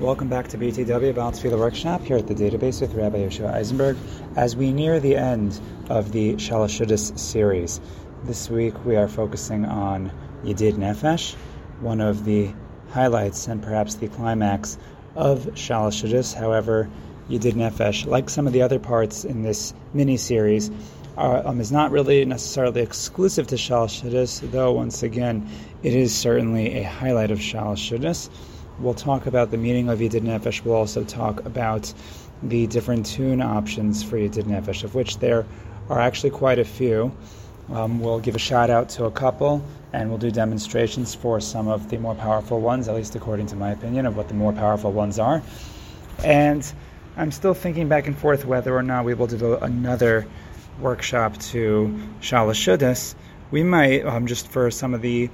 [0.00, 3.98] Welcome back to BTW Baal Tefillah Workshop here at the database with Rabbi Yoshua Eisenberg
[4.36, 7.78] as we near the end of the Shalashudis series.
[8.24, 10.10] This week we are focusing on
[10.44, 11.34] Yedid Nefesh,
[11.80, 12.50] one of the
[12.90, 14.78] highlights and perhaps the climax
[15.14, 16.34] of Shalashudis.
[16.34, 16.88] However,
[17.28, 20.70] Yedid Nefesh, like some of the other parts in this mini series,
[21.18, 25.46] um, is not really necessarily exclusive to Shalashudis, though once again
[25.82, 28.30] it is certainly a highlight of Shalashudis.
[28.78, 30.64] We'll talk about the meaning of Yedid Nefesh.
[30.64, 31.92] We'll also talk about
[32.42, 35.46] the different tune options for Yedid Nefesh, of which there
[35.88, 37.14] are actually quite a few.
[37.70, 41.68] Um, we'll give a shout out to a couple, and we'll do demonstrations for some
[41.68, 44.52] of the more powerful ones, at least according to my opinion, of what the more
[44.52, 45.42] powerful ones are.
[46.24, 46.70] And
[47.16, 50.26] I'm still thinking back and forth whether or not we will devote another
[50.80, 53.14] workshop to Shalashudas.
[53.50, 55.30] We might, um, just for some of the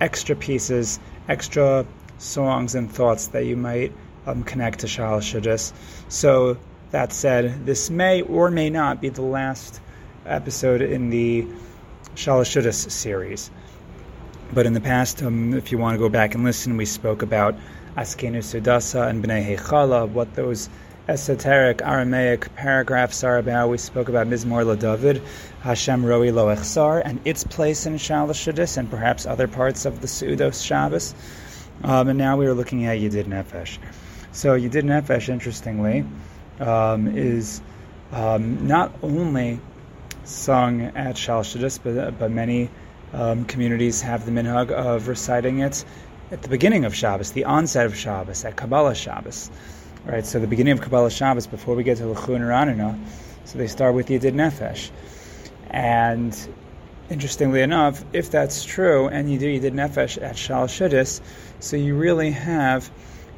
[0.00, 1.86] extra pieces, extra
[2.20, 3.92] songs and thoughts that you might
[4.26, 5.72] um, connect to Shalashudas.
[6.08, 6.58] So,
[6.90, 9.80] that said, this may or may not be the last
[10.26, 11.46] episode in the
[12.16, 13.50] Shalashudas series.
[14.52, 17.22] But in the past, um, if you want to go back and listen, we spoke
[17.22, 17.54] about
[17.96, 20.68] Askenu Sudasa and Bnei Hechala, what those
[21.08, 23.68] esoteric Aramaic paragraphs are about.
[23.68, 25.22] We spoke about Mizmor David,
[25.62, 30.64] Hashem Roi Lo and its place in Shalashudas, and perhaps other parts of the Seudos
[30.64, 31.14] Shabbos.
[31.82, 33.78] Um, and now we are looking at Yedid Nefesh.
[34.32, 36.04] So Yedid Nefesh, interestingly,
[36.58, 37.62] um, is
[38.12, 39.60] um, not only
[40.24, 42.68] sung at Shalashudas, but, but many
[43.12, 45.84] um, communities have the minhag of reciting it
[46.30, 49.50] at the beginning of Shabbos, the onset of Shabbos, at Kabbalah Shabbos.
[50.04, 52.98] Right, so the beginning of Kabbalah Shabbos, before we get to Lechu Neranena,
[53.44, 54.90] so they start with Yedid Nefesh.
[55.70, 56.36] And
[57.10, 61.20] interestingly enough, if that's true, and you do Yedid Nefesh at Shal Shalashudas,
[61.58, 62.90] so you really have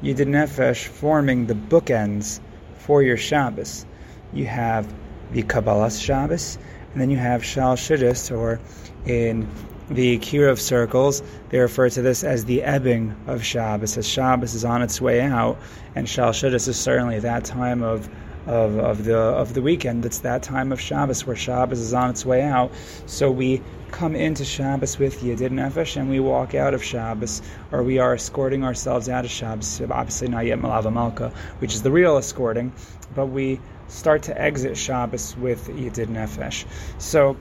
[0.03, 2.39] Yedid Nefesh forming the bookends
[2.77, 3.87] for your Shabbos.
[4.35, 4.93] You have
[5.33, 6.59] the Kabbalah Shabbos,
[6.93, 8.61] and then you have Shal Shalashudas, or
[9.07, 9.49] in
[9.89, 14.65] the Kiruv circles, they refer to this as the ebbing of Shabbos, as Shabbos is
[14.65, 15.59] on its way out,
[15.95, 18.09] and Shal Shalashudas is certainly that time of
[18.47, 20.05] of, of the of the weekend.
[20.05, 22.73] It's that time of Shabbos where Shabbos is on its way out.
[23.07, 27.83] So we come into Shabbos with Yedid Nefesh and we walk out of Shabbos, or
[27.83, 29.81] we are escorting ourselves out of Shabbos.
[29.81, 32.73] Obviously, not yet Malava Malka, which is the real escorting,
[33.15, 36.65] but we start to exit Shabbos with Yedid Nefesh.
[36.99, 37.37] So,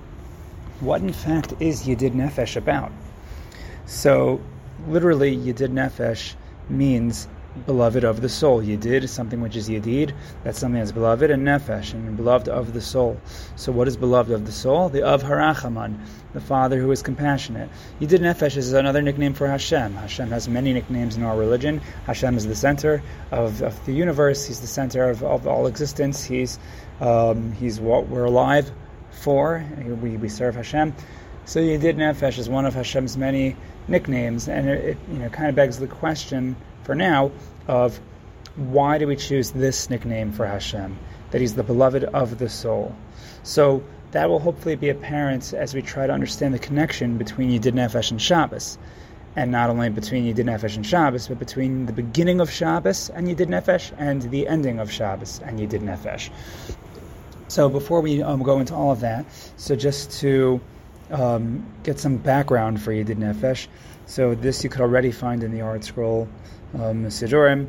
[0.81, 2.91] what in fact is Yedid Nefesh about?
[3.85, 4.41] So,
[4.87, 6.35] literally, Yedid Nefesh
[6.69, 7.27] means
[7.65, 8.61] beloved of the soul.
[8.61, 10.13] Yedid is something which is Yedid,
[10.43, 13.19] that's something that's beloved, and Nefesh, and beloved of the soul.
[13.55, 14.89] So what is beloved of the soul?
[14.89, 15.97] The Av Harachaman,
[16.33, 17.69] the Father who is compassionate.
[17.99, 19.93] Yedid Nefesh is another nickname for Hashem.
[19.95, 21.81] Hashem has many nicknames in our religion.
[22.05, 24.45] Hashem is the center of, of the universe.
[24.45, 26.23] He's the center of, of all existence.
[26.23, 26.57] He's,
[26.99, 28.71] um, he's what we're alive
[29.11, 29.65] for.
[29.77, 30.93] We, we serve Hashem.
[31.45, 33.57] So Yedid Nefesh is one of Hashem's many
[33.87, 36.55] nicknames, and it, it you know kind of begs the question
[36.91, 37.31] for now
[37.69, 38.01] of
[38.57, 40.99] why do we choose this nickname for Hashem?
[41.29, 42.93] That He's the beloved of the soul.
[43.43, 43.81] So
[44.11, 48.11] that will hopefully be apparent as we try to understand the connection between Yedid Nefesh
[48.11, 48.77] and Shabbos.
[49.37, 53.25] And not only between Yedid Nefesh and Shabbos, but between the beginning of Shabbos and
[53.25, 56.29] Yedid Nefesh and the ending of Shabbos and Yedid Nefesh.
[57.47, 59.25] So before we um, go into all of that,
[59.55, 60.59] so just to
[61.09, 63.69] um, get some background for Yedid Nefesh,
[64.11, 66.27] so this you could already find in the ArtScroll
[66.75, 67.67] um, Sidurim.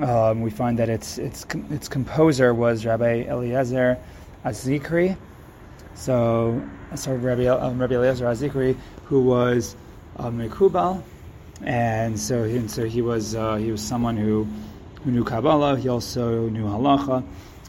[0.00, 3.98] Um, we find that its its its composer was Rabbi Eliezer
[4.44, 5.16] Azikri.
[5.94, 6.60] So,
[6.96, 9.76] so Rabbi, um, Rabbi Eliezer Azikri, who was
[10.16, 11.02] a Mekubal,
[11.62, 14.48] and so he, and so he was uh, he was someone who
[15.04, 15.78] who knew Kabbalah.
[15.78, 17.24] He also knew Halacha,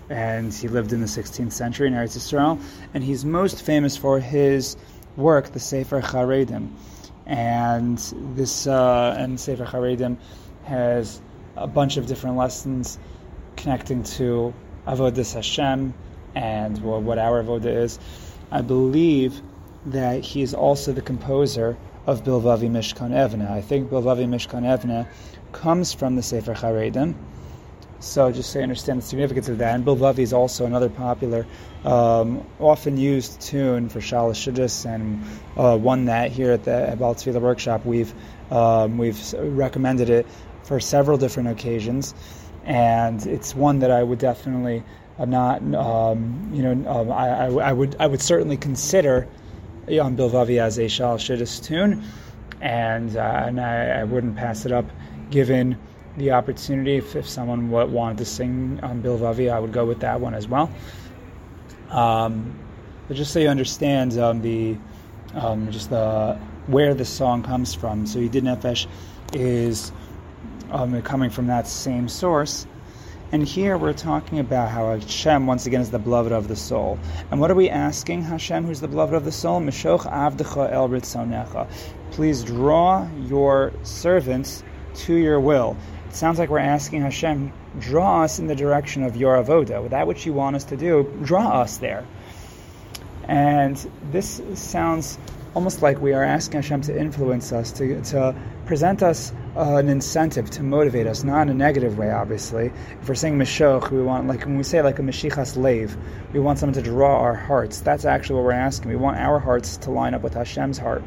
[0.09, 2.61] and he lived in the 16th century in Eretz Yisrael.
[2.93, 4.77] And he's most famous for his
[5.15, 6.69] work, the Sefer Charedim,
[7.25, 7.97] and
[8.35, 10.17] this uh, and Sefer Charedim
[10.65, 11.21] has
[11.55, 12.99] a bunch of different lessons
[13.55, 14.53] connecting to
[14.87, 15.93] Avodah Hashem
[16.35, 17.99] and what our Avodah is.
[18.51, 19.41] I believe
[19.87, 23.49] that he is also the composer of Bilvavi Mishkan Evne.
[23.49, 25.07] I think Bilvavi Mishkan Evne
[25.51, 27.15] comes from the Sefer Charedim.
[27.99, 29.73] So just so you understand the significance of that.
[29.73, 31.47] And Bilvavi is also another popular,
[31.83, 35.23] um, often used tune for Shalosh and
[35.57, 38.13] uh, one that here at the Baal Tefillah workshop we've
[38.51, 40.27] um, we've recommended it
[40.65, 42.13] for several different occasions,
[42.65, 44.83] and it's one that I would definitely
[45.17, 49.27] uh, not, um, you know, um, I, I, I, would I would certainly consider
[49.87, 52.03] Yom Bilvavi as a Shal Shidduch tune,
[52.61, 54.85] and uh, and I, I, wouldn't pass it up,
[55.29, 55.77] given
[56.17, 60.19] the opportunity, if, if someone wanted to sing um, Bilvavi, I would go with that
[60.19, 60.71] one as well.
[61.89, 62.57] Um,
[63.07, 64.77] but just so you understand um, the
[65.35, 68.07] um, just the where the song comes from.
[68.07, 68.87] So Yedid Nefesh
[69.33, 69.91] is
[70.75, 72.67] um, coming from that same source.
[73.31, 76.99] And here we're talking about how Hashem, once again, is the beloved of the soul.
[77.31, 79.61] And what are we asking Hashem, who's the beloved of the soul?
[79.61, 81.67] Mishoch avdecha el ritzonecha.
[82.11, 84.63] Please draw your servants
[84.95, 85.75] to your will.
[86.07, 89.89] It sounds like we're asking Hashem, draw us in the direction of your avoda.
[89.89, 92.05] That which you want us to do, draw us there.
[93.27, 93.75] And
[94.11, 95.17] this sounds
[95.55, 98.35] almost like we are asking Hashem to influence us, to, to
[98.65, 102.71] present us uh, an incentive, to motivate us, not in a negative way, obviously.
[103.01, 105.97] If we're saying Mishoch, we want, like when we say like a Meshichas Lev,
[106.33, 107.79] we want someone to draw our hearts.
[107.81, 108.89] That's actually what we're asking.
[108.89, 111.03] We want our hearts to line up with Hashem's heart.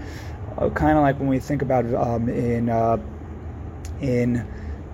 [0.56, 2.96] Uh, kind of like when we think about um, in, uh,
[4.00, 4.46] in,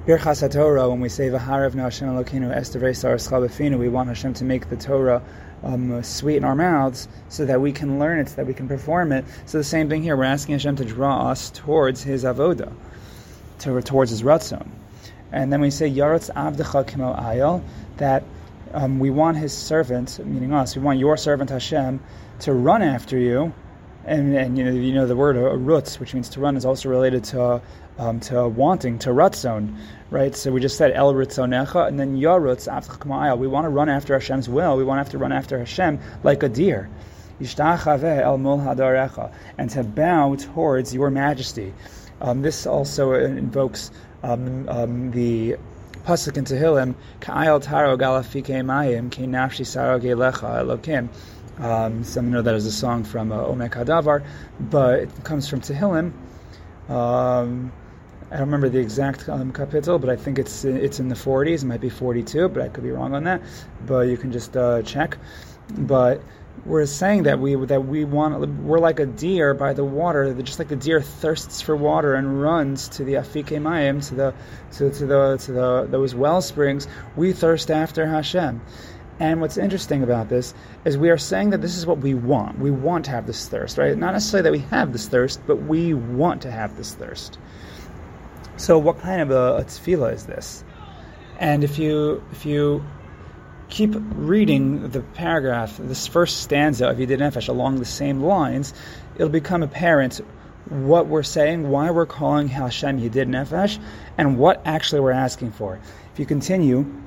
[0.06, 4.68] Birchas HaTorah, when we say V'harav Hashem Elokeinu Estevrei Sar we want Hashem to make
[4.68, 5.22] the Torah
[5.62, 8.68] um, sweet in our mouths so that we can learn it, so that we can
[8.68, 9.24] perform it.
[9.46, 12.70] So the same thing here, we're asking Hashem to draw us towards His avoda,
[13.60, 14.68] to, towards His ratzon.
[15.32, 17.62] And then we say Yaretz Avdecha Kimo Ayel,
[17.96, 18.24] that
[18.74, 21.98] um, we want His servant, meaning us, we want your servant Hashem
[22.40, 23.54] to run after you.
[24.06, 26.64] And, and you know, you know the word uh, rutz, which means to run, is
[26.64, 27.62] also related to
[27.98, 29.76] um, to wanting, to ratzon,
[30.10, 30.34] right?
[30.34, 33.88] So we just said el ritzonecha, and then your yarutz after We want to run
[33.88, 34.76] after Hashem's will.
[34.76, 36.90] We want to have to run after Hashem like a deer.
[37.40, 41.72] el mul hadarecha, and to bow towards your majesty.
[42.20, 43.90] Um, this also invokes
[44.22, 45.56] um, um, the
[46.06, 51.08] pasuk in Tehillim, Ka'ayel taro galafike mayim, ki nafshi saro gelecha elokim.
[51.58, 54.24] Um, some know that as a song from uh, Omek Hadavar,
[54.58, 56.12] but it comes from Tehillim.
[56.88, 57.72] Um,
[58.30, 61.62] I don't remember the exact um, kapitel, but I think it's it's in the 40s.
[61.62, 63.42] It might be 42, but I could be wrong on that.
[63.86, 65.18] But you can just uh, check.
[65.70, 66.20] But
[66.66, 70.58] we're saying that we that we want we're like a deer by the water, just
[70.58, 74.34] like the deer thirsts for water and runs to the afike mayim, to the
[74.72, 76.88] to, to the to the those well springs.
[77.16, 78.60] We thirst after Hashem.
[79.20, 82.58] And what's interesting about this is we are saying that this is what we want.
[82.58, 83.96] We want to have this thirst, right?
[83.96, 87.38] Not necessarily that we have this thirst, but we want to have this thirst.
[88.56, 90.64] So, what kind of a, a tefillah is this?
[91.38, 92.84] And if you if you
[93.68, 98.74] keep reading the paragraph, this first stanza of Yedid Nefesh along the same lines,
[99.16, 100.20] it'll become apparent
[100.68, 103.78] what we're saying, why we're calling Hashem Yedid Nefesh,
[104.16, 105.78] and what actually we're asking for.
[106.12, 107.03] If you continue,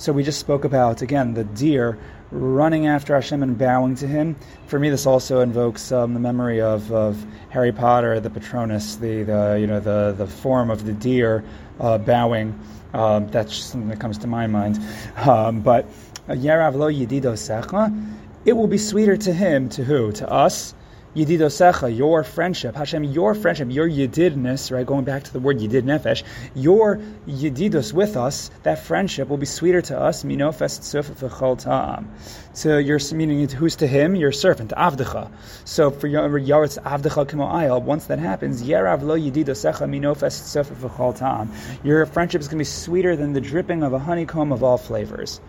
[0.00, 1.98] so we just spoke about again the deer
[2.30, 4.34] running after Hashem and bowing to Him.
[4.66, 9.24] For me, this also invokes um, the memory of, of Harry Potter, the Patronus, the,
[9.24, 11.44] the you know the the form of the deer
[11.80, 12.58] uh, bowing.
[12.94, 14.80] Um, that's just something that comes to my mind.
[15.16, 15.84] Um, but
[16.28, 20.74] uh, Yerav lo secha, it will be sweeter to him to who to us
[21.14, 24.86] Yedidosecha, your friendship, Hashem, your friendship, your yedidness, right?
[24.86, 26.22] Going back to the word yedid nefesh,
[26.54, 30.22] your yedidus with us, that friendship will be sweeter to us.
[30.22, 32.08] Minofes tzuf ta'am.
[32.52, 34.14] So you're meaning who's to him?
[34.14, 35.32] Your servant, avdecha.
[35.64, 41.50] So for yaretz avdecha kimo ayel, once that happens, yerav lo yedidosecha minofes tzuf ta'am.
[41.82, 44.78] Your friendship is going to be sweeter than the dripping of a honeycomb of all
[44.78, 45.40] flavors,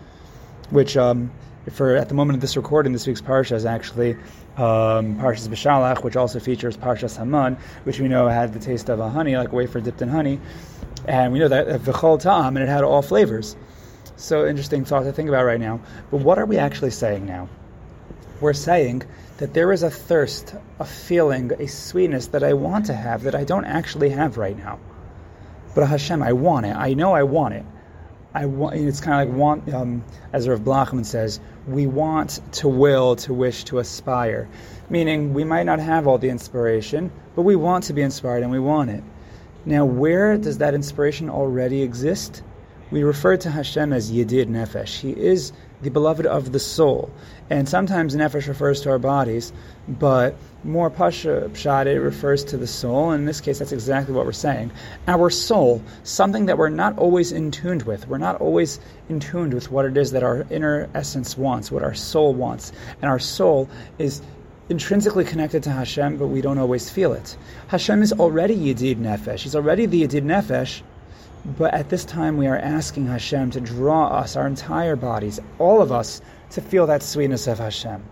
[0.70, 0.96] which.
[0.96, 1.30] Um,
[1.70, 4.16] for at the moment of this recording, this week's parsha is actually
[4.56, 9.00] um, Parshas Beshalach, which also features Parshas Haman, which we know had the taste of
[9.00, 10.40] a honey, like wafer dipped in honey,
[11.06, 13.56] and we know that v'chol ta'am, and it had all flavors.
[14.16, 15.80] So interesting thought to think about right now.
[16.10, 17.48] But what are we actually saying now?
[18.40, 19.02] We're saying
[19.38, 23.34] that there is a thirst, a feeling, a sweetness that I want to have that
[23.34, 24.78] I don't actually have right now.
[25.74, 26.76] But Hashem, I want it.
[26.76, 27.64] I know I want it.
[28.34, 28.76] I want.
[28.76, 33.32] It's kind of like want, um, as Rav Blachman says, we want to will, to
[33.32, 34.48] wish, to aspire.
[34.90, 38.50] Meaning, we might not have all the inspiration, but we want to be inspired and
[38.50, 39.02] we want it.
[39.64, 42.42] Now, where does that inspiration already exist?
[42.90, 45.00] We refer to Hashem as Yedid Nefesh.
[45.00, 45.52] He is
[45.82, 47.10] the beloved of the soul.
[47.50, 49.52] And sometimes Nefesh refers to our bodies,
[49.88, 53.10] but more Pasha Pshat, it refers to the soul.
[53.10, 54.70] And in this case, that's exactly what we're saying.
[55.08, 58.08] Our soul, something that we're not always in tuned with.
[58.08, 61.82] We're not always in tuned with what it is that our inner essence wants, what
[61.82, 62.72] our soul wants.
[63.02, 64.22] And our soul is
[64.68, 67.36] intrinsically connected to Hashem, but we don't always feel it.
[67.66, 69.40] Hashem is already Yedid Nefesh.
[69.40, 70.80] He's already the Yedid Nefesh,
[71.44, 75.82] but at this time we are asking Hashem to draw us, our entire bodies, all
[75.82, 76.20] of us,
[76.50, 78.02] to feel that sweetness of Hashem.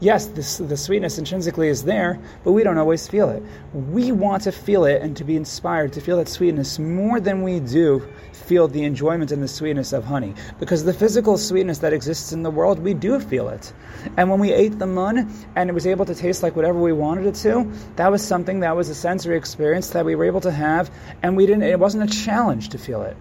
[0.00, 3.42] yes, this, the sweetness intrinsically is there, but we don't always feel it.
[3.74, 7.42] We want to feel it and to be inspired to feel that sweetness more than
[7.42, 8.06] we do
[8.50, 10.34] feel the enjoyment and the sweetness of honey.
[10.58, 13.72] Because the physical sweetness that exists in the world, we do feel it.
[14.16, 16.92] And when we ate the mun and it was able to taste like whatever we
[16.92, 20.40] wanted it to, that was something that was a sensory experience that we were able
[20.40, 20.90] to have,
[21.22, 21.62] and we didn't.
[21.62, 23.16] It wasn't a challenge to feel it.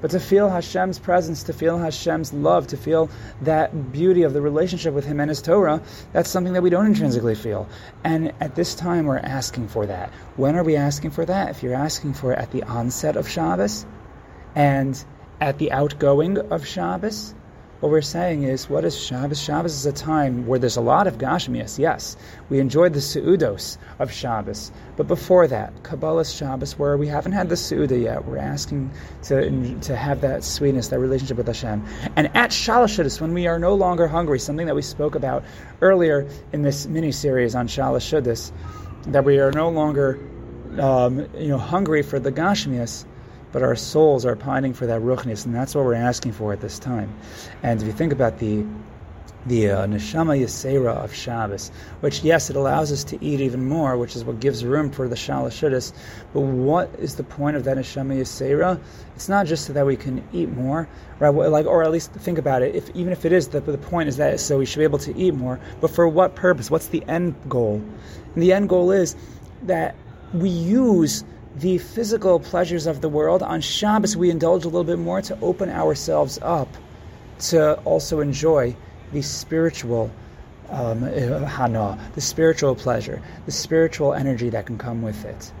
[0.00, 3.10] But to feel Hashem's presence, to feel Hashem's love, to feel
[3.42, 5.82] that beauty of the relationship with Him and His Torah,
[6.14, 7.68] that's something that we don't intrinsically feel.
[8.02, 10.10] And at this time, we're asking for that.
[10.36, 11.50] When are we asking for that?
[11.50, 13.84] If you're asking for it at the onset of Shabbos
[14.54, 15.04] and
[15.40, 17.34] at the outgoing of Shabbos,
[17.84, 19.38] what we're saying is, what is Shabbos?
[19.38, 22.16] Shabbos is a time where there's a lot of Gashmias, yes.
[22.48, 24.72] We enjoyed the Seudos of Shabbos.
[24.96, 28.90] But before that, Kabbalah Shabbos, where we haven't had the Seuda yet, we're asking
[29.24, 31.84] to, to have that sweetness, that relationship with Hashem.
[32.16, 35.44] And at Shalosh when we are no longer hungry, something that we spoke about
[35.82, 38.52] earlier in this mini series on Shalosh
[39.08, 40.18] that we are no longer
[40.78, 43.04] um, you know, hungry for the Gashmias,
[43.54, 46.60] but our souls are pining for that ruchnis, and that's what we're asking for at
[46.60, 47.14] this time.
[47.62, 48.66] And if you think about the
[49.46, 51.70] the uh, neshama yisera of Shabbos,
[52.00, 55.06] which yes, it allows us to eat even more, which is what gives room for
[55.06, 55.92] the shalashudas.
[56.32, 58.80] But what is the point of that neshama yisera?
[59.14, 60.88] It's not just so that we can eat more,
[61.20, 61.28] right?
[61.28, 62.74] Like, or at least think about it.
[62.74, 64.98] If even if it is, the, the point is that so we should be able
[64.98, 65.60] to eat more.
[65.80, 66.72] But for what purpose?
[66.72, 67.80] What's the end goal?
[68.34, 69.14] And the end goal is
[69.62, 69.94] that
[70.32, 71.22] we use
[71.56, 73.42] the physical pleasures of the world.
[73.42, 76.68] On Shabbos, we indulge a little bit more to open ourselves up
[77.38, 78.74] to also enjoy
[79.12, 80.10] the spiritual
[80.70, 85.52] um, hana, the spiritual pleasure, the spiritual energy that can come with it.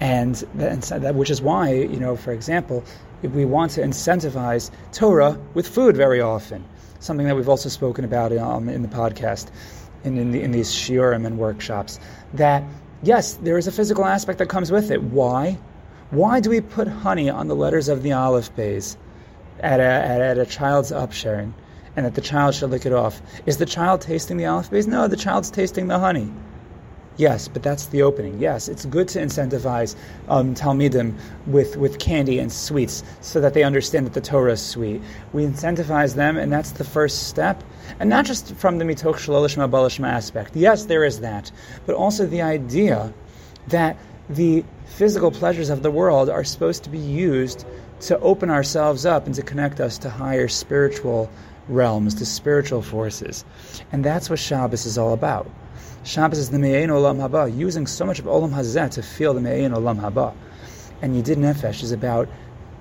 [0.00, 2.84] And that, which is why, you know, for example,
[3.22, 6.64] we want to incentivize Torah with food very often,
[7.00, 9.48] something that we've also spoken about um, in the podcast,
[10.02, 12.00] in, in, the, in these shiurim and workshops,
[12.34, 12.62] that
[13.06, 15.02] yes, there is a physical aspect that comes with it.
[15.02, 15.58] Why?
[16.10, 18.96] Why do we put honey on the letters of the aleph beis
[19.60, 21.52] at a, at, at a child's upsherin
[21.96, 23.20] and that the child should lick it off?
[23.46, 24.86] Is the child tasting the aleph beis?
[24.86, 26.30] No, the child's tasting the honey.
[27.16, 28.40] Yes, but that's the opening.
[28.40, 29.94] Yes, it's good to incentivize
[30.28, 31.14] um, Talmidim
[31.46, 35.00] with, with candy and sweets so that they understand that the Torah is sweet.
[35.32, 37.62] We incentivize them, and that's the first step.
[38.00, 40.56] And not just from the mitoch shalolishma balishma aspect.
[40.56, 41.52] Yes, there is that,
[41.86, 43.14] but also the idea
[43.68, 43.96] that
[44.28, 47.64] the physical pleasures of the world are supposed to be used
[48.00, 51.30] to open ourselves up and to connect us to higher spiritual
[51.68, 53.44] realms, to spiritual forces.
[53.92, 55.48] And that's what Shabbos is all about.
[56.04, 59.40] Shabbos is the Me'ein Olam Haba, using so much of Olam Hazeh to feel the
[59.40, 60.34] Me'ein Olam Haba.
[61.00, 62.28] And Yedid Nefesh is about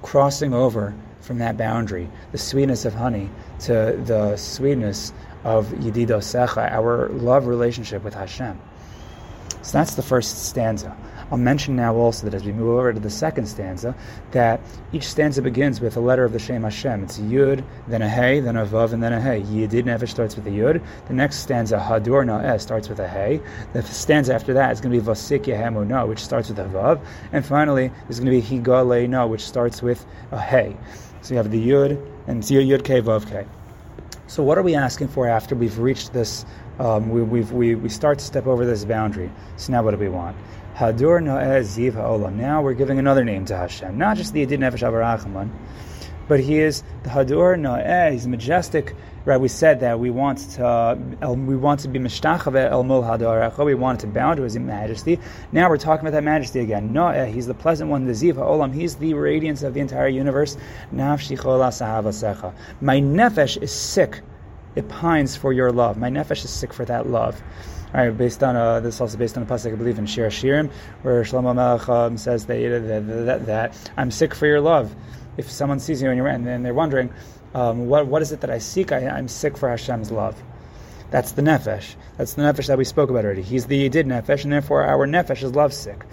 [0.02, 3.30] crossing over from that boundary, the sweetness of honey,
[3.62, 5.14] to the sweetness
[5.46, 8.60] of Yedido Secha, our love relationship with Hashem.
[9.62, 10.94] So that's the first stanza.
[11.34, 13.96] I'll mention now also that as we move over to the second stanza,
[14.34, 14.62] that
[14.92, 17.02] each stanza begins with a letter of the Shem Hashem.
[17.06, 19.42] It's Yud, then a Hey, then a Vav, and then a Hey.
[19.42, 20.80] Yidid Nefesh starts with a Yud.
[21.08, 23.42] The next stanza, Hadur Na'eh, starts with a Hey.
[23.74, 27.04] The stanza after that is going to be Vasik Yehemu which starts with a Vav.
[27.32, 30.78] And finally, there's going to be Higale No, which starts with a Hey.
[31.24, 33.48] So you have the Yud, and Zir Yud K, Vav K.
[34.28, 36.46] So what are we asking for after we've reached this
[36.80, 39.30] um, we, we we, start to step over this boundary.
[39.58, 40.36] So now what do we want?
[40.76, 42.36] Hadur No'eh Ziv Ha'olam.
[42.36, 43.96] Now we're giving another name to Hashem.
[43.98, 45.52] Not just the Yedid Nefesh Avarachaman,
[46.28, 48.12] but he is the Hadur No'eh.
[48.12, 48.96] He's majestic.
[49.26, 53.04] Right, we said that we want to we want to be mishtachave el mul.
[53.66, 55.20] We want to bow to His Majesty.
[55.52, 56.92] Now we're talking about that Majesty again.
[56.92, 58.74] No'eh, He's the pleasant one, the ziv olam.
[58.74, 60.58] He's the radiance of the entire universe.
[60.94, 64.22] Nafshi chola My nefesh is sick.
[64.76, 65.98] It pines for your love.
[65.98, 67.42] My nefesh is sick for that love.
[67.94, 70.08] All right, based on a, this is also based on a pasuk I believe in
[70.08, 70.72] Shir Shirim,
[71.04, 72.58] where Shlomo Melech um, says that,
[73.26, 74.96] that, that, I'm sick for your love.
[75.38, 77.14] If someone sees you and you're and, and they're wondering,
[77.54, 78.92] um, what what is it that I seek?
[78.92, 80.42] I, I'm sick for Hashem's love.
[81.12, 81.94] That's the nefesh.
[82.18, 83.44] That's the nefesh that we spoke about already.
[83.44, 86.04] He's the did nefesh, and therefore our nefesh is lovesick.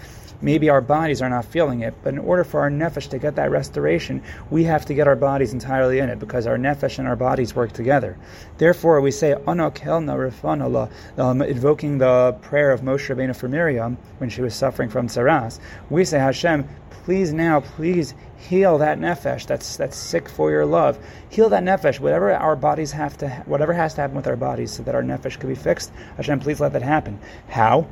[0.41, 3.35] Maybe our bodies are not feeling it, but in order for our nefesh to get
[3.35, 7.07] that restoration, we have to get our bodies entirely in it because our nefesh and
[7.07, 8.17] our bodies work together.
[8.57, 14.29] Therefore, we say Anokelna Rifanallah, um, invoking the prayer of Moshe Rabbeinu for Miriam when
[14.29, 15.59] she was suffering from tsaras.
[15.89, 20.97] We say Hashem, please now, please heal that nefesh that's that's sick for your love.
[21.29, 21.99] Heal that nefesh.
[21.99, 25.03] Whatever our bodies have to, whatever has to happen with our bodies, so that our
[25.03, 25.91] nefesh could be fixed.
[26.17, 27.19] Hashem, please let that happen.
[27.47, 27.87] How?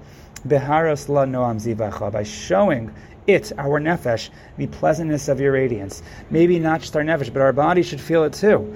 [0.48, 2.93] Beharos la noam zivacha, by showing
[3.27, 6.01] it, our nefesh, the pleasantness of your radiance.
[6.29, 8.75] Maybe not just our nefesh, but our body should feel it too.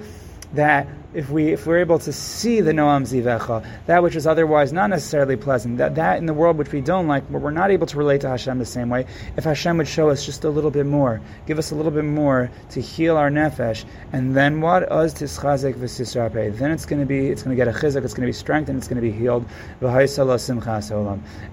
[0.54, 4.72] that if we if we're able to see the Noam Zivecha, that which is otherwise
[4.72, 7.70] not necessarily pleasant, that that in the world which we don't like, where we're not
[7.70, 9.06] able to relate to Hashem the same way,
[9.36, 12.04] if Hashem would show us just a little bit more, give us a little bit
[12.04, 14.82] more to heal our nefesh, and then what?
[14.92, 16.58] Uz tischazek v'sisrape.
[16.58, 18.32] Then it's going to be it's going to get a chizuk, it's going to be
[18.32, 19.44] strengthened, it's going to be healed.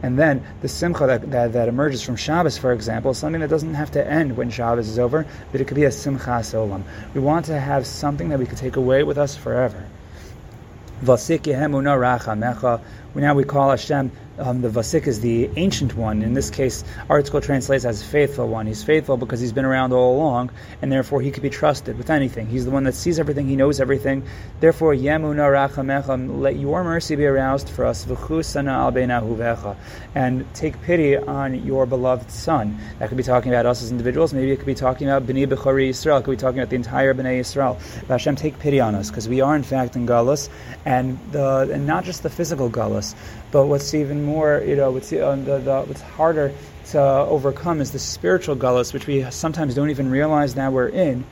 [0.03, 3.73] And then the simcha that, that, that emerges from Shabbos, for example, something that doesn't
[3.73, 6.83] have to end when Shabbos is over, but it could be a simcha olam.
[7.13, 9.85] We want to have something that we could take away with us forever.
[13.15, 16.21] Now we call Hashem um, the Vasik is the ancient one.
[16.21, 18.67] In this case, ArtScroll translates as faithful one.
[18.67, 22.09] He's faithful because he's been around all along, and therefore he could be trusted with
[22.09, 22.47] anything.
[22.47, 24.23] He's the one that sees everything, he knows everything.
[24.59, 28.05] Therefore, Yemuna Rachamecham, let your mercy be aroused for us,
[30.13, 32.77] and take pity on your beloved son.
[32.99, 35.47] That could be talking about us as individuals, maybe it could be talking about Bnei
[35.47, 37.79] Bechori Yisrael, it could be talking about the entire Bnei Yisrael.
[38.07, 40.49] Hashem, take pity on us, because we are in fact in Galus,
[40.85, 43.15] and, the, and not just the physical Galus,
[43.51, 46.53] but what's even more, you know, what's, uh, the, the, what's harder
[46.91, 51.23] to overcome is the spiritual gullus, which we sometimes don't even realize now we're in.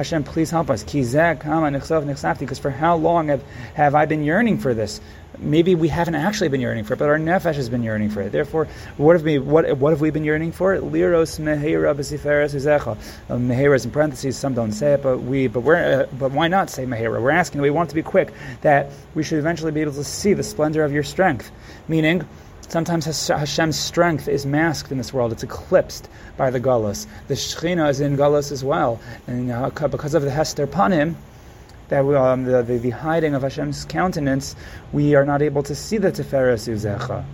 [0.00, 0.82] Hashem, please help us.
[0.82, 3.42] Because for how long have,
[3.74, 4.98] have I been yearning for this?
[5.38, 8.22] Maybe we haven't actually been yearning for it, but our nefesh has been yearning for
[8.22, 8.32] it.
[8.32, 8.66] Therefore,
[8.96, 10.76] what have we what, what have we been yearning for?
[10.76, 12.96] Liros meheira b'siferes uzecha.
[13.30, 14.38] Um, meheira is in parentheses.
[14.38, 17.22] Some don't say it, but we but we're uh, but why not say meheira?
[17.22, 17.60] We're asking.
[17.60, 20.82] We want to be quick that we should eventually be able to see the splendor
[20.82, 21.50] of your strength.
[21.88, 22.26] Meaning,
[22.70, 27.08] Sometimes Hashem's strength is masked in this world; it's eclipsed by the Gullus.
[27.26, 31.16] The Shechina is in Gullus as well, and uh, because of the Hester Panim,
[31.88, 34.54] that we, um, the, the, the, hiding of Hashem's countenance,
[34.92, 37.24] we are not able to see the Tiferes Uzecha.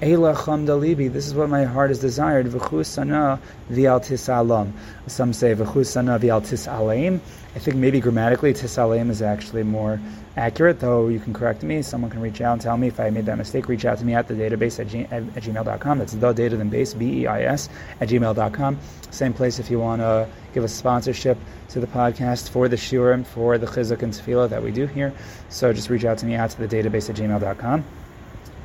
[0.00, 1.12] Eila chamdalibi.
[1.12, 2.46] This is what my heart has desired.
[2.46, 3.38] V'chusana
[3.70, 4.72] v'al tisalam.
[5.06, 7.20] Some say v'chusana v'al tisaleim.
[7.54, 10.00] I think maybe grammatically tisaleim is actually more
[10.36, 11.82] accurate, though you can correct me.
[11.82, 13.68] Someone can reach out and tell me if I made that mistake.
[13.68, 15.98] Reach out to me at the database at, g- at, gmail.com.
[15.98, 17.68] That's the data then base, B E I S,
[18.00, 18.78] at gmail.com.
[19.10, 21.36] Same place if you want to give a sponsorship
[21.68, 25.12] to the podcast for the shiurim, for the chizuk and tefillah that we do here.
[25.50, 27.84] So just reach out to me at the database at gmail.com.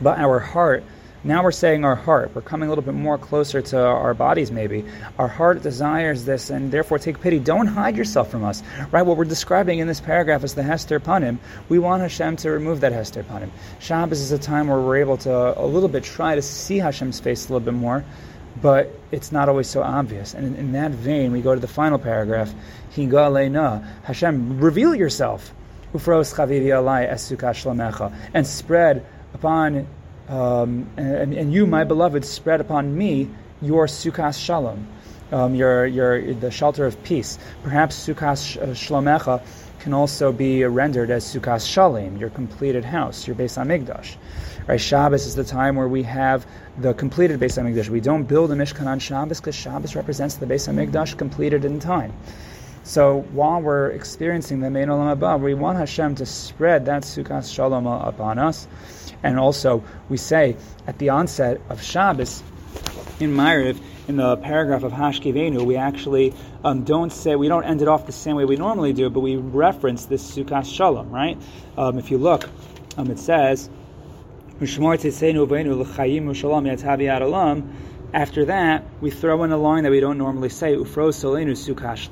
[0.02, 0.84] But our heart
[1.24, 2.32] now we're saying our heart.
[2.36, 4.86] We're coming a little bit more closer to our bodies, maybe.
[5.18, 7.40] Our heart desires this, and therefore take pity.
[7.40, 8.62] Don't hide yourself from us.
[8.92, 9.02] Right?
[9.02, 11.40] What we're describing in this paragraph is the Hester Panim.
[11.70, 13.50] We want Hashem to remove that Hester Panim.
[13.80, 17.20] Shabbos is a time where we're able to a little bit try to see Hashem's
[17.20, 18.06] face a little bit more,
[18.62, 20.34] but it's not always so obvious.
[20.34, 22.54] And in, in that vein, we go to the final paragraph.
[22.96, 25.54] Higa Hashem, reveal yourself.
[25.94, 27.32] Ufros chavivi alai es
[28.34, 29.88] and spread upon
[30.30, 33.30] um, and, and, you, my beloved, spread upon me
[33.62, 34.88] your sukkah shalom,
[35.32, 37.40] um, your, your, the shelter of peace.
[37.64, 39.42] Perhaps sukkah uh, shlomecha
[39.80, 44.16] can also be rendered as sukkah shalom, your completed house, your Beis Hamikdash.
[44.68, 46.46] Right, Shabbos is the time where we have
[46.78, 47.88] the completed Beis Hamikdash.
[47.88, 51.80] We don't build a Mishkan on Shabbos because Shabbos represents the Beis Hamikdash completed in
[51.80, 52.12] time.
[52.84, 57.54] So while we're experiencing the Mein Olam Haba, we want Hashem to spread that Sukkah
[57.54, 58.68] Shalom upon us.
[59.24, 62.44] And also, we say at the onset of Shabbos
[63.20, 67.82] in Ma'ariv, in the paragraph of Hashkivenu, we actually um, don't say, we don't end
[67.82, 71.38] it off the same way we normally do, but we reference this Sukkah Shalom, right?
[71.78, 72.50] Um, if you look,
[72.98, 73.70] um, it says,
[78.14, 82.08] after that, we throw in a line that we don't normally say, Ufro Solenu Sukash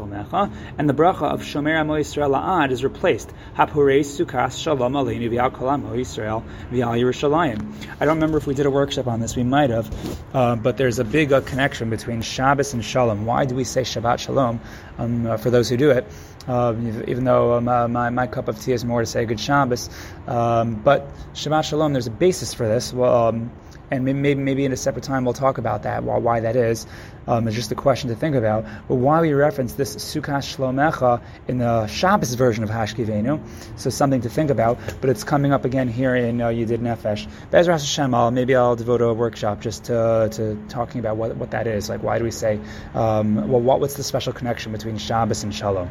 [0.78, 3.32] and the bracha of Shomer Amo Yisrael La'ad is replaced.
[3.56, 7.74] Hapurei Sukas Shalom Aleinu V'al Kolamo Yisrael V'al Yerushalayim.
[8.00, 9.90] I don't remember if we did a workshop on this, we might have,
[10.34, 13.26] uh, but there's a big uh, connection between Shabbos and Shalom.
[13.26, 14.60] Why do we say Shabbat Shalom
[14.98, 16.06] um, uh, for those who do it?
[16.48, 16.76] Uh,
[17.08, 19.90] even though um, uh, my, my cup of tea is more to say good Shabbos.
[20.28, 22.94] Um, but Shabbat Shalom, there's a basis for this.
[22.94, 23.52] Well, um,
[23.92, 26.86] and maybe maybe in a separate time we'll talk about that, why, why that is.
[27.28, 28.66] Um, it's just a question to think about.
[28.88, 33.40] But why we reference this Sukkah Shlomecha in the Shabbos version of Hashkivenu,
[33.78, 34.78] so something to think about.
[35.02, 37.28] But it's coming up again here in uh, Yedid Nefesh.
[37.52, 41.52] Bezras Hashem, I'll, maybe I'll devote a workshop just to, to talking about what, what
[41.52, 41.90] that is.
[41.90, 42.60] Like, why do we say,
[42.94, 45.90] um, well, what, what's the special connection between Shabbos and Shalom?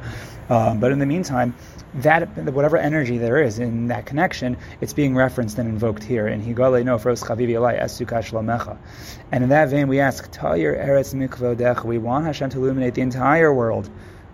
[0.49, 1.55] Um, but in the meantime,
[1.95, 6.43] that whatever energy there is in that connection, it's being referenced and invoked here in
[6.43, 8.77] Higale no Fros Chavivi Alai Es Shlomecha.
[9.31, 11.85] And in that vein, we ask Tayir Eretz Mikvodech.
[11.85, 13.89] We want Hashem to illuminate the entire world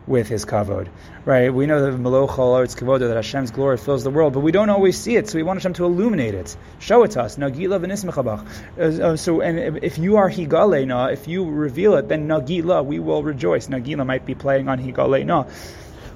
[0.07, 0.89] with His kavod,
[1.25, 1.53] right?
[1.55, 4.71] We know that Melochol Eretz Kavod that Hashem's glory fills the world, but we don't
[4.71, 7.37] always see it, so we want Hashem to illuminate it, show it to us.
[7.37, 8.47] Nagila v'nismechabach.
[8.77, 12.85] Uh, uh, so, and if you are Higale na, if you reveal it, then Nagila,
[12.85, 13.69] we will rejoice.
[13.69, 15.45] Nagila might be playing on Higale na.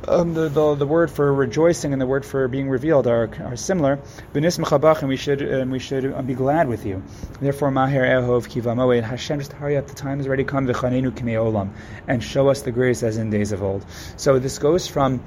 [0.09, 3.57] Um, the, the, the word for rejoicing and the word for being revealed are, are
[3.57, 3.99] similar.
[4.35, 7.03] And we should um, we should be glad with you.
[7.41, 9.87] Therefore, Maher Ehov Kiva Hashem, just hurry up.
[9.87, 11.71] The time has already Come v'chanenu olam,
[12.07, 13.85] and show us the grace as in days of old.
[14.17, 15.23] So this goes from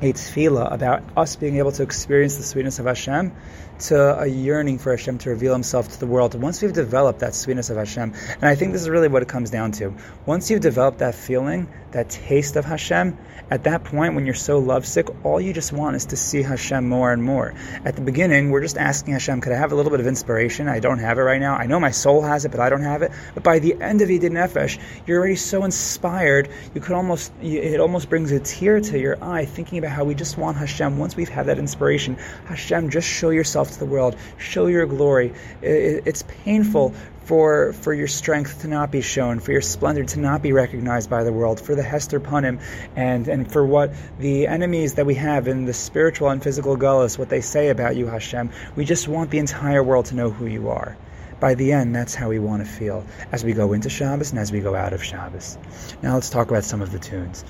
[0.00, 3.32] a tefillah about us being able to experience the sweetness of Hashem
[3.80, 6.34] to a yearning for Hashem to reveal Himself to the world.
[6.34, 9.28] Once we've developed that sweetness of Hashem, and I think this is really what it
[9.28, 9.94] comes down to.
[10.26, 13.16] Once you've developed that feeling, that taste of Hashem,
[13.50, 16.88] at that point when you're so lovesick, all you just want is to see Hashem
[16.88, 17.54] more and more.
[17.84, 20.68] At the beginning, we're just asking Hashem, could I have a little bit of inspiration?
[20.68, 21.54] I don't have it right now.
[21.54, 23.12] I know my soul has it, but I don't have it.
[23.34, 27.80] But by the end of Yedid Nefesh, you're already so inspired, you could almost, it
[27.80, 30.98] almost brings a tear to your eye thinking about how we just want Hashem.
[30.98, 35.34] Once we've had that inspiration, Hashem, just show yourself to the world, show your glory.
[35.62, 36.94] It's painful
[37.28, 41.10] for, for your strength to not be shown, for your splendor to not be recognized
[41.10, 42.60] by the world, for the Hester Punim,
[42.96, 47.18] and, and for what the enemies that we have in the spiritual and physical gullus,
[47.18, 48.50] what they say about you, Hashem.
[48.76, 50.96] We just want the entire world to know who you are.
[51.38, 54.40] By the end, that's how we want to feel as we go into Shabbos and
[54.40, 55.58] as we go out of Shabbos.
[56.02, 57.44] Now let's talk about some of the tunes.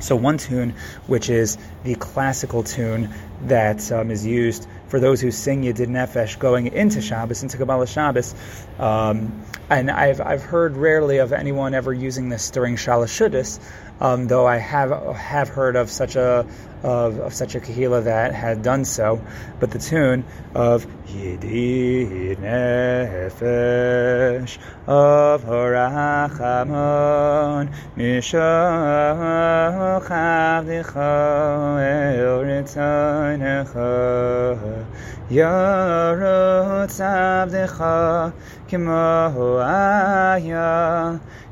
[0.00, 0.74] So one tune,
[1.06, 3.10] which is the classical tune
[3.42, 7.86] that um, is used for those who sing Yedid Nefesh going into Shabbos, into Kabbalah
[7.86, 8.34] Shabbos.
[8.78, 13.58] Um, and I've, I've heard rarely of anyone ever using this during Shalashuddis,
[14.00, 16.46] um, though I have have heard of such a
[16.82, 19.20] of, of such a kahila that had done so.
[19.58, 23.38] But the tune of Yedid Nefesh
[24.86, 26.36] Av Harachamon
[27.96, 28.36] Mishachav
[30.66, 31.78] Dicha
[32.18, 33.76] El Ritzanecha
[35.30, 38.32] Yarot Abdecha
[38.68, 39.58] Kimo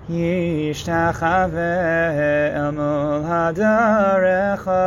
[0.07, 4.83] Aya Yishtachave El Mul Hadarecha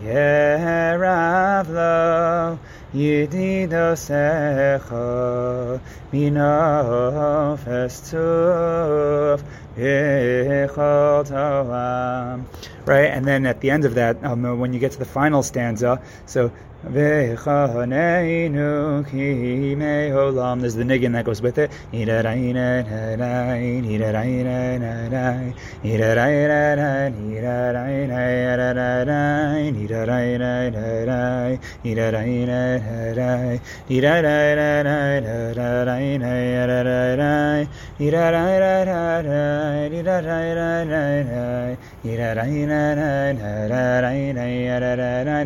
[0.00, 2.58] Yerav Lo
[2.94, 4.20] Yididosecha
[6.12, 9.42] Minofes Tuf
[12.86, 15.42] Right, and then at the end of that, um, when you get to the final
[15.42, 16.52] stanza, so
[20.60, 21.70] there's the niggin that goes with it.
[21.92, 22.08] And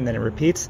[0.06, 0.68] then it repeats.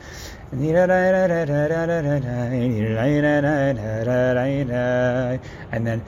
[5.73, 6.03] And then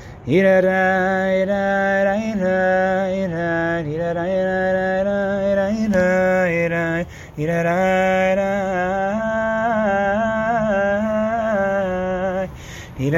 [12.98, 13.14] And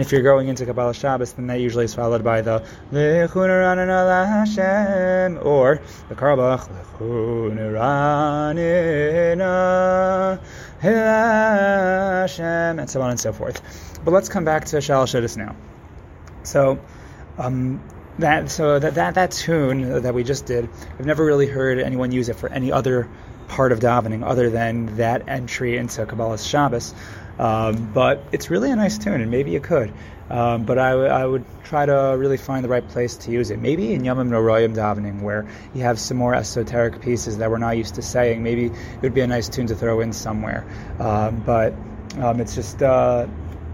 [0.00, 2.62] if you're going into Kabbalah Shabbos, then that usually is followed by the
[4.28, 6.68] Hashem or the Karbach
[10.80, 13.60] Hashem and so on and so forth.
[14.06, 15.56] But let's come back to Shalosh now.
[16.44, 16.78] So,
[17.38, 17.82] um,
[18.20, 22.12] that so that, that that tune that we just did, I've never really heard anyone
[22.12, 23.08] use it for any other
[23.48, 26.94] part of davening other than that entry into Kabbalah Shabbos.
[27.40, 29.92] Um, but it's really a nice tune, and maybe you could.
[30.30, 33.50] Um, but I, w- I would try to really find the right place to use
[33.50, 33.58] it.
[33.58, 37.76] Maybe in Yomim Noroyim davening, where you have some more esoteric pieces that we're not
[37.76, 38.44] used to saying.
[38.44, 40.64] Maybe it would be a nice tune to throw in somewhere.
[41.00, 41.74] Um, but
[42.18, 43.26] um, it's just uh,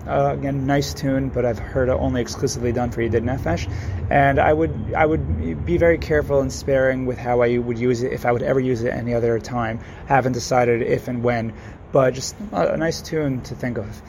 [0.07, 3.71] uh, again, nice tune, but I've heard it only exclusively done for Yedid Nefesh,
[4.11, 8.03] and I would I would be very careful and sparing with how I would use
[8.03, 9.79] it if I would ever use it any other time.
[10.07, 11.53] Haven't decided if and when,
[11.93, 14.03] but just a, a nice tune to think of.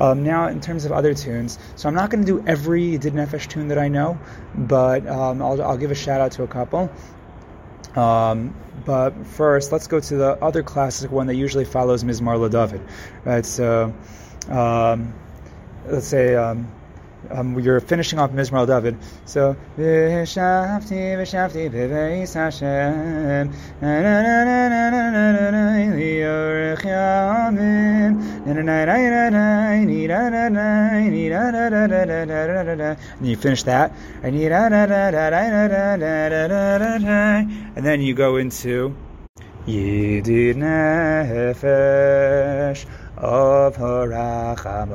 [0.00, 3.12] Um, now, in terms of other tunes, so I'm not going to do every Yedid
[3.12, 4.18] Nefesh tune that I know,
[4.54, 6.90] but um, I'll, I'll give a shout out to a couple.
[7.96, 12.86] Um, but first, let's go to the other classic one that usually follows Mizmor LaDavid.
[13.24, 13.92] Right, so.
[14.48, 15.14] Um,
[15.86, 16.68] let's say um,
[17.30, 18.96] um, you're finishing off Mizmor David.
[19.24, 19.56] So
[33.16, 33.92] and you finish that
[34.22, 34.36] and
[37.86, 38.94] then you go into
[39.66, 41.84] Yidid Nefesh
[43.16, 44.92] Av Harachamon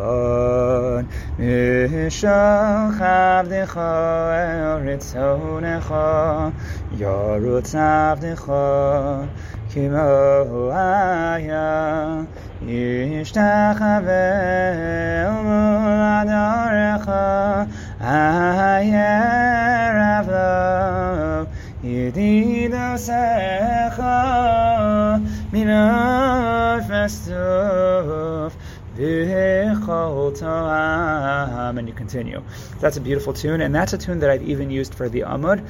[1.37, 6.53] Mishal Chavdecha El Ritzonecha
[6.91, 9.29] Yorutz Avdecha
[9.71, 12.27] Kimo Aya
[12.61, 14.21] Yishtachave
[15.15, 15.18] El
[30.37, 32.43] and you continue.
[32.79, 35.65] That's a beautiful tune, and that's a tune that I've even used for the Amud.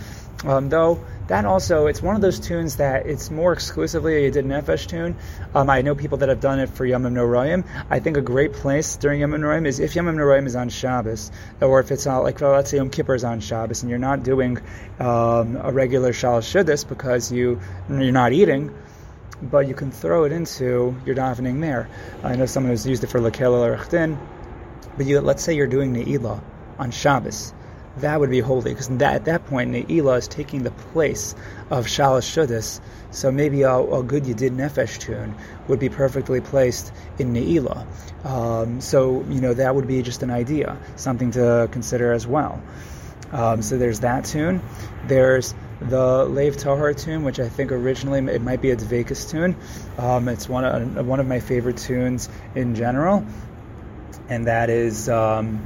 [0.46, 4.46] Um, though that also, it's one of those tunes that it's more exclusively a Yedid
[4.46, 5.18] Nefesh tune.
[5.54, 7.66] Um, I know people that have done it for Yom Noraim.
[7.90, 11.32] I think a great place during Yom Noraim is if Yom Noraim is on Shabbos,
[11.60, 14.00] or if it's not like well, let's say Yom Kippur is on Shabbos, and you're
[14.00, 14.58] not doing
[15.00, 18.74] um, a regular Shalosh Shuddis because you you're not eating
[19.42, 21.90] but you can throw it into your davening there.
[22.24, 24.20] I know someone who's used it for LaKel Orech Din,
[24.98, 26.42] but you, let's say you're doing Ne'ilah
[26.78, 27.54] on Shabbos.
[27.98, 31.36] That would be holy, because at that point, Ne'ilah is taking the place
[31.70, 32.80] of Shalosh Shuddis,
[33.12, 35.36] so maybe a, a good Yedid Nefesh tune
[35.68, 37.86] would be perfectly placed in Ne'ilah.
[38.24, 42.62] Um, so, you know, that would be just an idea, something to consider as well.
[43.32, 44.62] Um, so there's that tune.
[45.06, 49.56] There's the Lev Tahar tune, which I think originally it might be a Dveykus tune.
[49.98, 53.26] Um, it's one of, one of my favorite tunes in general,
[54.30, 55.10] and that is.
[55.10, 55.60] Um,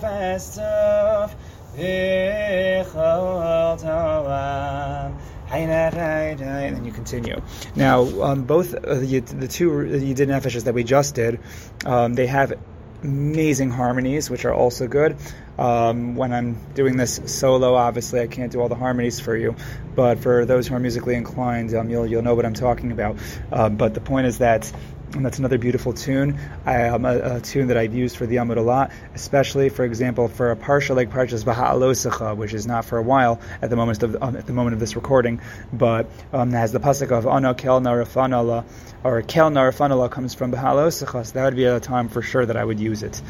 [0.00, 1.34] Festov
[1.76, 5.16] Vichol Tolam
[5.52, 7.42] and then you continue.
[7.74, 11.40] Now, um, both the, the two Yedid Nefeshes that we just did,
[11.84, 12.52] um, they have
[13.02, 15.16] amazing harmonies, which are also good.
[15.58, 19.54] Um, when I'm doing this solo, obviously I can't do all the harmonies for you,
[19.94, 23.16] but for those who are musically inclined, um, you'll you'll know what I'm talking about.
[23.52, 24.72] Uh, but the point is that
[25.14, 26.38] and that's another beautiful tune.
[26.64, 29.84] I, um, a, a, tune that I've used for the Amud a lot, especially, for
[29.84, 33.76] example, for a partial like Parshas Baha'alosecha, which is not for a while at the
[33.76, 35.40] moment of um, at the moment of this recording,
[35.72, 38.64] but um, has the pasuk of Ana Kel Narafanala,
[39.02, 42.56] or Kel Narafanala comes from Baha'alosecha, so that would be a time for sure that
[42.56, 43.20] I would use it.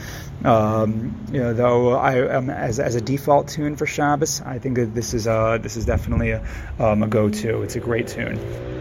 [0.45, 4.77] Um, you know, though I um, as, as a default tune for Shabbos, I think
[4.77, 6.45] that this is this is definitely a,
[6.79, 7.63] um, a go-to.
[7.63, 8.80] It's a great tune.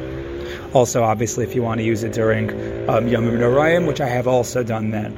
[0.73, 2.49] Also, obviously, if you want to use it during
[2.89, 5.17] um, Yom Noraim, which I have also done then.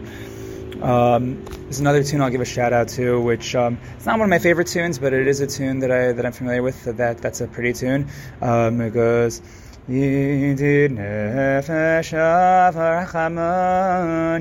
[0.81, 4.25] Um, there's another tune I'll give a shout out to, which um, it's not one
[4.25, 6.83] of my favorite tunes, but it is a tune that I that I'm familiar with.
[6.85, 8.09] That that's a pretty tune.
[8.41, 9.41] Um, it goes.
[9.89, 13.33] Yidid nefesh avarachamon,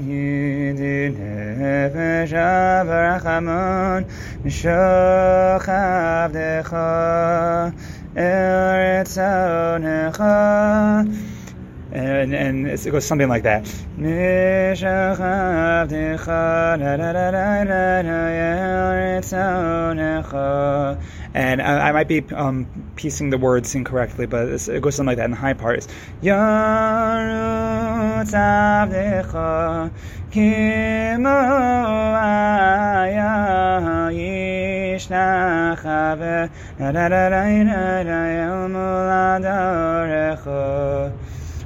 [0.04, 4.04] Yidid nefesh avarachamon,
[4.44, 5.66] Mishoch
[6.32, 7.72] avdecha,
[11.92, 13.66] and and it goes something like that.
[21.32, 25.18] And I, I might be um, piecing the words incorrectly, but it goes something like
[25.18, 25.26] that.
[25.26, 25.88] In the high part is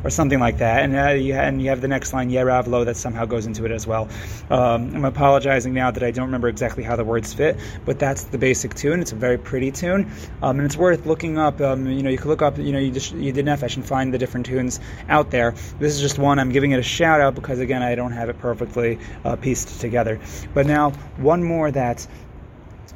[0.04, 0.82] Or something like that.
[0.82, 3.70] And, uh, you, and you have the next line, Yeravlo, that somehow goes into it
[3.70, 4.06] as well.
[4.50, 7.56] Um, I'm apologizing now that I don't remember exactly how the words fit,
[7.87, 9.00] but that's the basic tune.
[9.00, 11.58] It's a very pretty tune, um, and it's worth looking up.
[11.62, 14.12] Um, you know, you can look up, you know, you, just, Yedid Nefesh and find
[14.12, 15.54] the different tunes out there.
[15.78, 16.38] This is just one.
[16.38, 19.80] I'm giving it a shout out because, again, I don't have it perfectly uh, pieced
[19.80, 20.20] together.
[20.52, 22.06] But now, one more that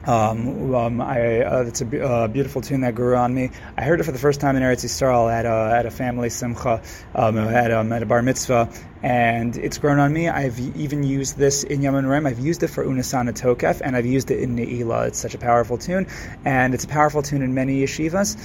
[0.07, 3.51] um, um, I, uh, it's a uh, beautiful tune that grew on me.
[3.77, 6.31] I heard it for the first time in Eretz Yisrael at a, at a family
[6.31, 6.83] simcha,
[7.15, 8.71] um, at, um, at a bar mitzvah,
[9.03, 10.29] and it's grown on me.
[10.29, 12.27] I've even used this in Yom Rem.
[12.27, 15.09] I've used it for Unesaneh Tokef, and I've used it in Ne'ilah.
[15.09, 16.07] It's such a powerful tune,
[16.45, 18.37] and it's a powerful tune in many yeshivas.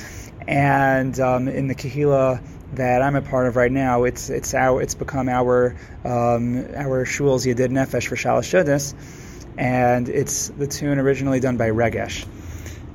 [0.48, 4.82] And um, in the Kahila that I'm a part of right now, it's it's our
[4.82, 8.94] it's become our um, our shul's Yedid Nefesh for Shalosh
[9.58, 12.26] and it's the tune originally done by Regesh,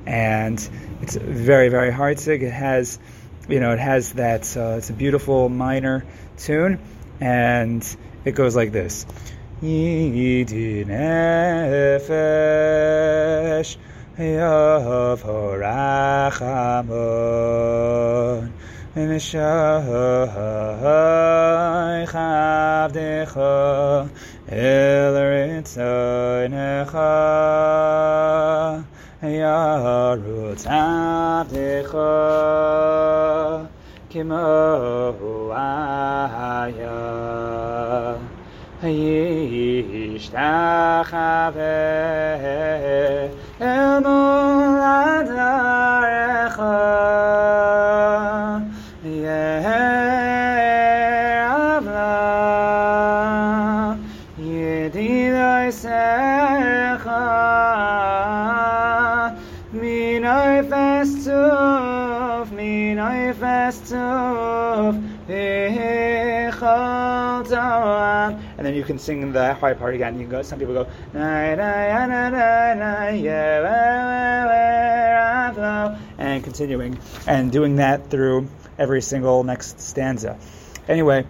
[0.05, 0.69] and
[1.01, 2.25] it's very very hard.
[2.27, 2.99] It has,
[3.47, 4.55] you know, it has that.
[4.57, 6.05] Uh, it's a beautiful minor
[6.37, 6.79] tune
[7.21, 7.85] and
[8.25, 9.05] it goes like this.
[24.51, 27.05] Eller it's a necha
[29.21, 32.09] Ya harut adecha
[34.09, 36.97] Kimohu aya
[38.81, 40.49] Yishtachave
[43.59, 46.73] El mulad arecha
[68.57, 70.15] and then you can sing the high part again.
[70.15, 70.41] You can go.
[70.41, 70.87] Some people go
[76.17, 80.37] and continuing and doing that through every single next stanza.
[80.87, 81.25] Anyway,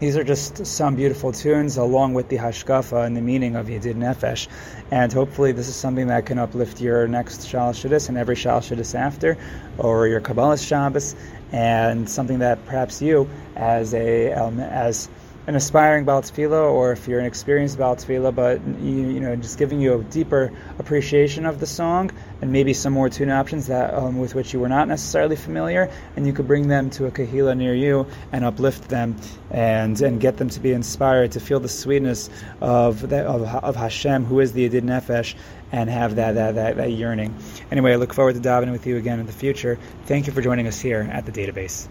[0.00, 3.96] these are just some beautiful tunes along with the hashkafa and the meaning of Yedid
[3.96, 4.48] Nefesh.
[4.90, 9.36] And hopefully this is something that can uplift your next Shalosh and every Shalosh after,
[9.76, 11.14] or your Kabbalah Shabbos,
[11.52, 15.08] and something that perhaps you, as a um, as
[15.46, 19.34] an aspiring Baal Tefillah or if you're an experienced Baal Tefillah, but you, you, know,
[19.36, 22.10] just giving you a deeper appreciation of the song
[22.40, 25.90] and maybe some more tune options that um, with which you were not necessarily familiar,
[26.14, 29.16] and you could bring them to a kahila near you and uplift them
[29.50, 33.76] and and get them to be inspired to feel the sweetness of the, of, of
[33.76, 35.34] Hashem, who is the Yedid Nefesh,
[35.72, 37.34] and have that, that, that, that yearning.
[37.70, 39.78] Anyway, I look forward to davening with you again in the future.
[40.06, 41.88] Thank you for joining us here at the Data Beis.